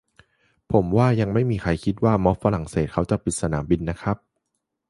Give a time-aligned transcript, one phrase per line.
[0.71, 4.17] ผมว่ายังไม่มีใครคิดว่าม็อบฝรั่งเศสเขาจะปิดสนามบินนะครับ